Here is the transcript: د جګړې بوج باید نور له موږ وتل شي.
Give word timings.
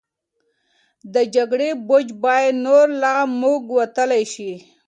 د 1.13 1.15
جګړې 1.35 1.69
بوج 1.87 2.07
باید 2.23 2.55
نور 2.65 2.87
له 3.01 3.13
موږ 3.41 3.61
وتل 3.77 4.11
شي. 4.33 4.53